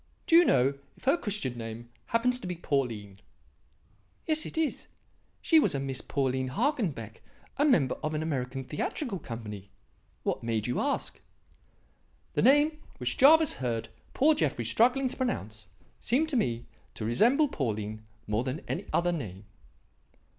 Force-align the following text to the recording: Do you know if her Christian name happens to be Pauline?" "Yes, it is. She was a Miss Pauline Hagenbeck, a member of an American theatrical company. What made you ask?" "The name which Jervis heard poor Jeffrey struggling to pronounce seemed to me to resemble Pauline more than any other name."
Do 0.25 0.35
you 0.35 0.43
know 0.45 0.73
if 0.97 1.03
her 1.03 1.15
Christian 1.15 1.59
name 1.59 1.91
happens 2.07 2.39
to 2.39 2.47
be 2.47 2.55
Pauline?" 2.55 3.19
"Yes, 4.25 4.47
it 4.47 4.57
is. 4.57 4.87
She 5.43 5.59
was 5.59 5.75
a 5.75 5.79
Miss 5.79 6.01
Pauline 6.01 6.49
Hagenbeck, 6.49 7.21
a 7.57 7.65
member 7.65 7.93
of 8.01 8.15
an 8.15 8.23
American 8.23 8.63
theatrical 8.63 9.19
company. 9.19 9.69
What 10.23 10.41
made 10.43 10.65
you 10.65 10.79
ask?" 10.79 11.21
"The 12.33 12.41
name 12.41 12.79
which 12.97 13.15
Jervis 13.15 13.53
heard 13.57 13.89
poor 14.15 14.33
Jeffrey 14.33 14.65
struggling 14.65 15.07
to 15.07 15.15
pronounce 15.17 15.67
seemed 15.99 16.29
to 16.29 16.35
me 16.35 16.65
to 16.95 17.05
resemble 17.05 17.47
Pauline 17.47 18.03
more 18.25 18.43
than 18.43 18.61
any 18.67 18.87
other 18.91 19.11
name." 19.11 19.45